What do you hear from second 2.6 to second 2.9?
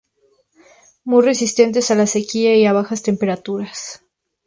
a